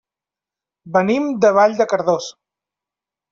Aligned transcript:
Venim 0.95 1.27
de 1.43 1.51
Vall 1.59 1.77
de 1.83 1.87
Cardós. 1.93 2.31